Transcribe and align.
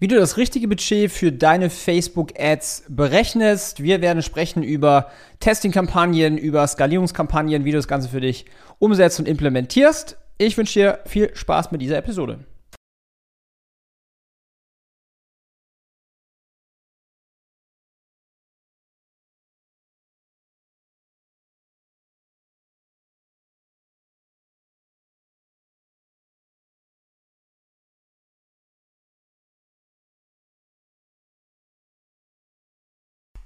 wie 0.00 0.08
du 0.08 0.16
das 0.16 0.38
richtige 0.38 0.66
Budget 0.66 1.12
für 1.12 1.30
deine 1.30 1.68
Facebook-Ads 1.68 2.84
berechnest. 2.88 3.82
Wir 3.82 4.00
werden 4.00 4.22
sprechen 4.22 4.62
über 4.62 5.10
Testing-Kampagnen, 5.40 6.38
über 6.38 6.66
Skalierungskampagnen, 6.66 7.66
wie 7.66 7.70
du 7.70 7.76
das 7.76 7.86
Ganze 7.86 8.08
für 8.08 8.22
dich 8.22 8.46
umsetzt 8.78 9.20
und 9.20 9.28
implementierst. 9.28 10.16
Ich 10.38 10.56
wünsche 10.56 10.80
dir 10.80 10.98
viel 11.04 11.30
Spaß 11.36 11.70
mit 11.70 11.82
dieser 11.82 11.98
Episode. 11.98 12.38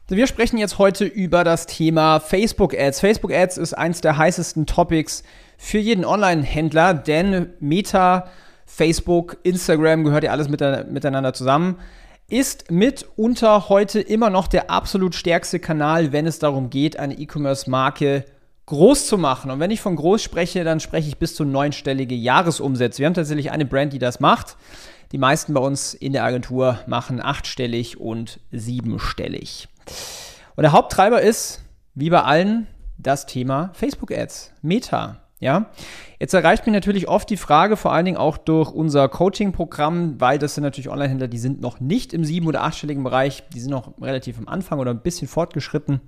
Wir 0.09 0.27
sprechen 0.27 0.59
jetzt 0.59 0.77
heute 0.77 1.07
über 1.07 1.45
das 1.45 1.65
Thema 1.65 2.21
Facebook 2.21 2.79
Ads. 2.79 3.01
Facebook 3.01 3.33
Ads 3.33 3.57
ist 3.57 3.73
eins 3.73 4.03
der 4.03 4.19
heißesten 4.19 4.67
Topics 4.67 5.23
für 5.57 5.79
jeden 5.79 6.05
Online-Händler, 6.05 6.93
denn 6.93 7.55
Meta, 7.59 8.29
Facebook, 8.67 9.39
Instagram 9.45 10.05
gehört 10.05 10.25
ja 10.25 10.31
alles 10.31 10.51
miteinander 10.51 11.33
zusammen, 11.33 11.79
ist 12.29 12.71
mitunter 12.71 13.71
heute 13.71 13.99
immer 13.99 14.29
noch 14.29 14.47
der 14.47 14.69
absolut 14.69 15.15
stärkste 15.15 15.59
Kanal, 15.59 16.13
wenn 16.13 16.27
es 16.27 16.39
darum 16.39 16.69
geht, 16.69 16.99
eine 16.99 17.15
E-Commerce-Marke 17.15 18.27
groß 18.67 19.07
zu 19.07 19.17
machen. 19.17 19.51
Und 19.51 19.59
wenn 19.59 19.71
ich 19.71 19.81
von 19.81 19.97
groß 19.97 20.23
spreche, 20.23 20.65
dann 20.65 20.81
spreche 20.81 21.09
ich 21.09 21.17
bis 21.17 21.35
zu 21.35 21.47
neunstellige 21.47 22.15
Jahresumsätze. 22.15 22.99
Wir 22.99 23.07
haben 23.07 23.15
tatsächlich 23.15 23.53
eine 23.53 23.65
Brand, 23.65 23.95
die 23.95 23.99
das 23.99 24.21
macht. 24.21 24.59
Die 25.13 25.19
meisten 25.19 25.55
bei 25.55 25.61
uns 25.61 25.95
in 25.95 26.13
der 26.13 26.25
Agentur 26.25 26.81
machen 26.87 27.23
achtstellig 27.23 27.99
und 27.99 28.39
siebenstellig. 28.53 29.69
Und 30.57 30.63
der 30.63 30.73
Haupttreiber 30.73 31.21
ist, 31.21 31.63
wie 31.95 32.11
bei 32.11 32.23
allen, 32.23 32.67
das 32.99 33.27
Thema 33.27 33.71
Facebook-Ads, 33.75 34.53
Meta. 34.63 35.21
Ja, 35.41 35.71
jetzt 36.19 36.33
erreicht 36.33 36.65
mich 36.65 36.73
natürlich 36.73 37.07
oft 37.07 37.29
die 37.29 37.37
Frage, 37.37 37.77
vor 37.77 37.93
allen 37.93 38.07
Dingen 38.07 38.17
auch 38.17 38.39
durch 38.39 38.71
unser 38.71 39.09
Coaching-Programm, 39.09 40.19
weil 40.19 40.39
das 40.39 40.55
sind 40.55 40.63
natürlich 40.63 40.89
Online-Händler, 40.89 41.29
die 41.29 41.39
sind 41.39 41.61
noch 41.61 41.81
nicht 41.81 42.15
im 42.15 42.25
sieben- 42.25 42.47
oder 42.47 42.63
achtstelligen 42.63 43.05
Bereich, 43.05 43.43
die 43.53 43.61
sind 43.61 43.71
noch 43.71 44.01
relativ 44.01 44.39
am 44.39 44.49
Anfang 44.49 44.79
oder 44.79 44.93
ein 44.93 45.03
bisschen 45.03 45.29
fortgeschritten. 45.29 46.01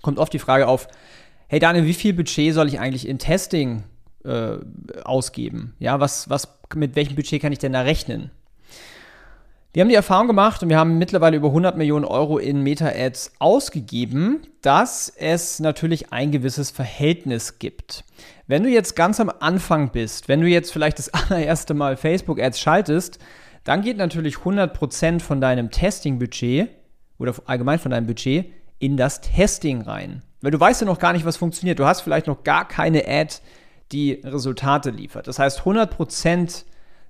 Kommt 0.00 0.18
oft 0.18 0.32
die 0.32 0.38
Frage 0.38 0.68
auf, 0.68 0.88
hey 1.48 1.58
Daniel, 1.58 1.84
wie 1.84 1.92
viel 1.92 2.14
Budget 2.14 2.54
soll 2.54 2.68
ich 2.68 2.80
eigentlich 2.80 3.06
in 3.06 3.18
Testing 3.18 3.82
äh, 4.24 4.56
ausgeben? 5.04 5.74
Ja, 5.78 6.00
was, 6.00 6.30
was, 6.30 6.58
mit 6.74 6.96
welchem 6.96 7.16
Budget 7.16 7.42
kann 7.42 7.52
ich 7.52 7.58
denn 7.58 7.72
da 7.72 7.82
rechnen? 7.82 8.30
Wir 9.76 9.82
haben 9.82 9.90
die 9.90 9.94
Erfahrung 9.94 10.26
gemacht 10.26 10.62
und 10.62 10.70
wir 10.70 10.78
haben 10.78 10.96
mittlerweile 10.96 11.36
über 11.36 11.48
100 11.48 11.76
Millionen 11.76 12.06
Euro 12.06 12.38
in 12.38 12.62
Meta-Ads 12.62 13.32
ausgegeben, 13.38 14.40
dass 14.62 15.10
es 15.10 15.60
natürlich 15.60 16.14
ein 16.14 16.30
gewisses 16.30 16.70
Verhältnis 16.70 17.58
gibt. 17.58 18.02
Wenn 18.46 18.62
du 18.62 18.70
jetzt 18.70 18.96
ganz 18.96 19.20
am 19.20 19.30
Anfang 19.38 19.90
bist, 19.92 20.28
wenn 20.28 20.40
du 20.40 20.46
jetzt 20.46 20.72
vielleicht 20.72 20.98
das 20.98 21.10
allererste 21.12 21.74
Mal 21.74 21.98
Facebook-Ads 21.98 22.58
schaltest, 22.58 23.18
dann 23.64 23.82
geht 23.82 23.98
natürlich 23.98 24.36
100% 24.36 25.20
von 25.20 25.42
deinem 25.42 25.70
Testing-Budget 25.70 26.70
oder 27.18 27.34
allgemein 27.44 27.78
von 27.78 27.90
deinem 27.90 28.06
Budget 28.06 28.46
in 28.78 28.96
das 28.96 29.20
Testing 29.20 29.82
rein. 29.82 30.22
Weil 30.40 30.52
du 30.52 30.58
weißt 30.58 30.80
ja 30.80 30.86
noch 30.86 31.00
gar 31.00 31.12
nicht, 31.12 31.26
was 31.26 31.36
funktioniert. 31.36 31.78
Du 31.78 31.84
hast 31.84 32.00
vielleicht 32.00 32.28
noch 32.28 32.44
gar 32.44 32.66
keine 32.66 33.06
Ad, 33.06 33.34
die 33.92 34.22
Resultate 34.24 34.88
liefert. 34.88 35.28
Das 35.28 35.38
heißt, 35.38 35.60
100% 35.60 36.64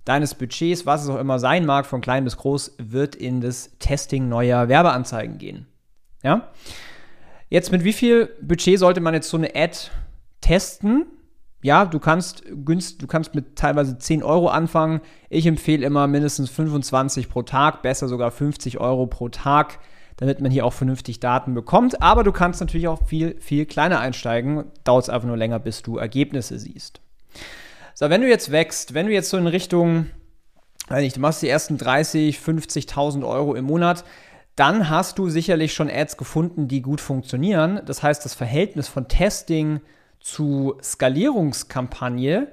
deines 0.06 0.34
Budgets, 0.34 0.86
was 0.86 1.02
es 1.02 1.10
auch 1.10 1.18
immer 1.18 1.38
sein 1.38 1.66
mag, 1.66 1.84
von 1.84 2.00
klein 2.00 2.24
bis 2.24 2.38
groß, 2.38 2.76
wird 2.78 3.14
in 3.14 3.42
das 3.42 3.72
Testing 3.78 4.28
neuer 4.28 4.68
Werbeanzeigen 4.68 5.36
gehen. 5.36 5.66
Ja? 6.22 6.48
Jetzt 7.50 7.70
mit 7.70 7.84
wie 7.84 7.92
viel 7.92 8.30
Budget 8.40 8.78
sollte 8.78 9.00
man 9.00 9.14
jetzt 9.14 9.28
so 9.28 9.36
eine 9.36 9.54
Ad 9.54 9.76
testen? 10.40 11.06
Ja, 11.60 11.84
du 11.84 11.98
kannst 11.98 12.44
günst, 12.64 13.02
du 13.02 13.08
kannst 13.08 13.34
mit 13.34 13.56
teilweise 13.56 13.98
10 13.98 14.22
Euro 14.22 14.48
anfangen. 14.48 15.00
Ich 15.28 15.46
empfehle 15.46 15.84
immer 15.84 16.06
mindestens 16.06 16.50
25 16.50 17.28
pro 17.28 17.42
Tag, 17.42 17.82
besser 17.82 18.06
sogar 18.06 18.30
50 18.30 18.78
Euro 18.78 19.06
pro 19.06 19.28
Tag, 19.28 19.80
damit 20.16 20.40
man 20.40 20.52
hier 20.52 20.64
auch 20.64 20.72
vernünftig 20.72 21.18
Daten 21.18 21.54
bekommt. 21.54 22.00
Aber 22.00 22.22
du 22.22 22.30
kannst 22.30 22.60
natürlich 22.60 22.86
auch 22.86 23.04
viel, 23.06 23.40
viel 23.40 23.66
kleiner 23.66 23.98
einsteigen. 23.98 24.66
Dauert 24.84 25.04
es 25.04 25.10
einfach 25.10 25.26
nur 25.26 25.36
länger, 25.36 25.58
bis 25.58 25.82
du 25.82 25.96
Ergebnisse 25.96 26.60
siehst. 26.60 27.00
So, 27.98 28.10
wenn 28.10 28.20
du 28.20 28.28
jetzt 28.28 28.52
wächst, 28.52 28.92
wenn 28.92 29.06
du 29.06 29.12
jetzt 29.12 29.30
so 29.30 29.38
in 29.38 29.46
Richtung, 29.46 30.10
weiß 30.88 31.00
nicht, 31.00 31.16
du 31.16 31.20
machst 31.20 31.40
die 31.40 31.48
ersten 31.48 31.78
30, 31.78 32.36
50.000 32.36 33.26
Euro 33.26 33.54
im 33.54 33.64
Monat, 33.64 34.04
dann 34.54 34.90
hast 34.90 35.18
du 35.18 35.30
sicherlich 35.30 35.72
schon 35.72 35.88
Ads 35.88 36.18
gefunden, 36.18 36.68
die 36.68 36.82
gut 36.82 37.00
funktionieren. 37.00 37.80
Das 37.86 38.02
heißt, 38.02 38.22
das 38.22 38.34
Verhältnis 38.34 38.86
von 38.86 39.08
Testing 39.08 39.80
zu 40.20 40.74
Skalierungskampagne 40.82 42.48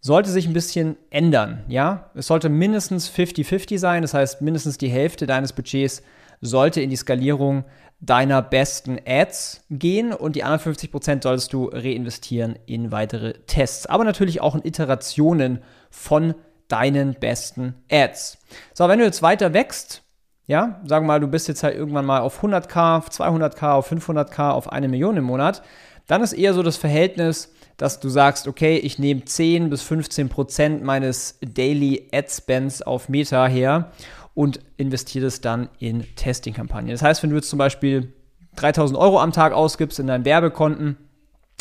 sollte 0.00 0.30
sich 0.30 0.46
ein 0.46 0.54
bisschen 0.54 0.96
ändern, 1.10 1.62
ja? 1.68 2.10
Es 2.14 2.28
sollte 2.28 2.48
mindestens 2.48 3.10
50-50 3.10 3.76
sein, 3.76 4.00
das 4.00 4.14
heißt, 4.14 4.40
mindestens 4.40 4.78
die 4.78 4.88
Hälfte 4.88 5.26
deines 5.26 5.52
Budgets 5.52 6.02
sollte 6.40 6.80
in 6.80 6.90
die 6.90 6.96
Skalierung 6.96 7.64
deiner 8.00 8.40
besten 8.40 8.98
Ads 9.06 9.64
gehen 9.70 10.12
und 10.12 10.34
die 10.34 10.42
anderen 10.42 10.74
50% 10.74 11.22
solltest 11.22 11.52
du 11.52 11.66
reinvestieren 11.66 12.58
in 12.66 12.90
weitere 12.92 13.34
Tests, 13.46 13.86
aber 13.86 14.04
natürlich 14.04 14.40
auch 14.40 14.54
in 14.54 14.64
Iterationen 14.64 15.60
von 15.90 16.34
deinen 16.68 17.14
besten 17.14 17.74
Ads. 17.90 18.38
So, 18.72 18.88
wenn 18.88 18.98
du 18.98 19.04
jetzt 19.04 19.22
weiter 19.22 19.52
wächst, 19.52 20.02
ja, 20.46 20.80
sagen 20.84 21.04
wir 21.04 21.12
mal, 21.14 21.20
du 21.20 21.28
bist 21.28 21.46
jetzt 21.48 21.62
halt 21.62 21.76
irgendwann 21.76 22.06
mal 22.06 22.20
auf 22.20 22.42
100k, 22.42 22.96
auf 22.96 23.08
200k, 23.10 23.72
auf 23.72 23.92
500k, 23.92 24.50
auf 24.50 24.72
eine 24.72 24.88
Million 24.88 25.16
im 25.16 25.24
Monat, 25.24 25.62
dann 26.06 26.22
ist 26.22 26.32
eher 26.32 26.54
so 26.54 26.62
das 26.62 26.76
Verhältnis, 26.76 27.52
dass 27.76 28.00
du 28.00 28.08
sagst, 28.08 28.48
okay, 28.48 28.76
ich 28.76 28.98
nehme 28.98 29.24
10 29.24 29.70
bis 29.70 29.82
15% 29.82 30.82
meines 30.82 31.38
Daily 31.40 32.08
Ad 32.12 32.28
Spends 32.28 32.82
auf 32.82 33.08
Meta 33.08 33.46
her 33.46 33.92
und 34.34 34.60
investiere 34.76 35.26
es 35.26 35.40
dann 35.40 35.68
in 35.78 36.04
Testing-Kampagnen. 36.16 36.92
Das 36.92 37.02
heißt, 37.02 37.22
wenn 37.22 37.30
du 37.30 37.36
jetzt 37.36 37.50
zum 37.50 37.58
Beispiel 37.58 38.12
3000 38.56 38.98
Euro 38.98 39.20
am 39.20 39.32
Tag 39.32 39.52
ausgibst 39.52 39.98
in 39.98 40.06
deinen 40.06 40.24
Werbekonten, 40.24 40.96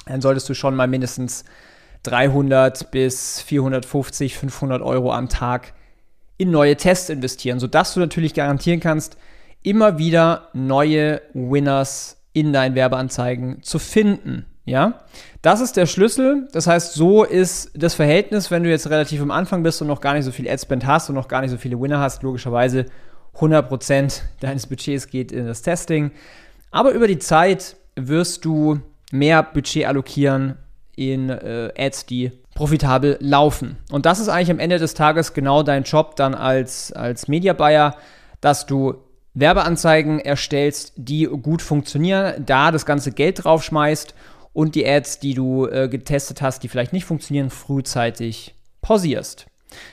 dann 0.06 0.22
solltest 0.22 0.50
du 0.50 0.53
schon 0.53 0.75
mal 0.75 0.88
mindestens 0.88 1.46
300 2.03 2.91
bis 2.91 3.41
450, 3.41 4.38
500 4.38 4.81
Euro 4.81 5.13
am 5.13 5.29
Tag 5.29 5.74
in 6.38 6.52
neue 6.52 6.78
Tests 6.78 7.09
investieren, 7.09 7.59
sodass 7.59 7.94
du 7.94 8.00
natürlich 8.00 8.34
garantieren 8.34 8.79
kannst, 8.79 9.18
immer 9.62 9.97
wieder 9.97 10.50
neue 10.53 11.22
Winners 11.34 12.24
in 12.31 12.53
deinen 12.53 12.75
Werbeanzeigen 12.75 13.62
zu 13.62 13.78
finden. 13.78 14.46
Ja, 14.69 15.02
das 15.41 15.62
ist 15.62 15.78
der 15.78 15.88
Schlüssel. 15.88 16.47
Das 16.52 16.68
heißt, 16.68 16.94
so 16.94 17.24
ist 17.24 17.72
das 17.74 17.96
Verhältnis, 17.96 18.52
wenn 18.52 18.63
du 18.63 18.69
jetzt 18.69 18.90
relativ 18.90 19.19
am 19.19 19.31
Anfang 19.31 19.63
bist 19.63 19.81
und 19.81 19.88
noch 19.88 20.00
gar 20.00 20.13
nicht 20.13 20.25
so 20.25 20.31
viel 20.31 20.47
Adspend 20.47 20.85
hast 20.85 21.09
und 21.09 21.16
noch 21.16 21.28
gar 21.28 21.41
nicht 21.41 21.50
so 21.50 21.57
viele 21.57 21.81
Winner 21.81 22.00
hast, 22.00 22.22
logischerweise 22.22 22.85
100% 23.35 24.22
deines 24.40 24.68
Budgets 24.68 25.08
geht 25.08 25.31
in 25.31 25.47
das 25.47 25.63
Testing. 25.63 26.12
Aber 26.69 26.91
über 26.91 27.08
die 27.08 27.18
Zeit 27.18 27.78
wirst 27.96 28.46
du 28.46 28.79
mehr 29.12 29.41
Budget 29.41 29.88
allokieren 29.88 30.56
in 30.96 31.29
äh, 31.29 31.74
Ads, 31.75 32.06
die 32.06 32.31
profitabel 32.53 33.18
laufen. 33.22 33.78
Und 33.91 34.06
das 34.06 34.19
ist 34.19 34.29
eigentlich 34.29 34.52
am 34.52 34.59
Ende 34.59 34.78
des 34.78 34.94
Tages 34.94 35.34
genau 35.34 35.63
dein 35.63 35.81
Job 35.81 36.16
dann 36.16 36.35
als, 36.35 36.91
als 36.91 37.28
Media 37.28 37.53
Buyer, 37.53 37.96
dass 38.40 38.68
du 38.68 38.96
Werbeanzeigen 39.34 40.19
erstellst, 40.19 40.94
die 40.96 41.24
gut 41.24 41.63
funktionieren, 41.63 42.46
da 42.46 42.72
das 42.72 42.85
ganze 42.85 43.12
Geld 43.12 43.44
draufschmeißt 43.44 44.13
und 44.54 44.76
die 44.76 44.88
Ads, 44.88 45.20
die 45.20 45.34
du 45.34 45.68
äh, 45.68 45.88
getestet 45.88 46.42
hast, 46.42 46.64
die 46.64 46.68
vielleicht 46.68 46.94
nicht 46.94 47.06
funktionieren, 47.06 47.50
frühzeitig 47.50 48.56
pausierst. 48.82 49.48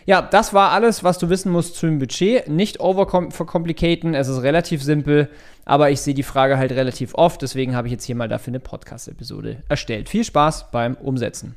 Ja, 0.06 0.22
das 0.22 0.54
war 0.54 0.70
alles, 0.70 1.04
was 1.04 1.18
du 1.18 1.28
wissen 1.28 1.52
musst 1.52 1.76
zum 1.76 1.98
Budget. 1.98 2.48
Nicht 2.48 2.80
overcomplicaten, 2.80 4.14
es 4.14 4.28
ist 4.28 4.42
relativ 4.42 4.82
simpel, 4.82 5.28
aber 5.64 5.90
ich 5.90 6.00
sehe 6.00 6.14
die 6.14 6.22
Frage 6.22 6.58
halt 6.58 6.72
relativ 6.72 7.14
oft, 7.14 7.42
deswegen 7.42 7.74
habe 7.76 7.88
ich 7.88 7.92
jetzt 7.92 8.04
hier 8.04 8.14
mal 8.14 8.28
dafür 8.28 8.52
eine 8.52 8.60
Podcast-Episode 8.60 9.62
erstellt. 9.68 10.08
Viel 10.08 10.24
Spaß 10.24 10.70
beim 10.70 10.94
Umsetzen. 10.94 11.56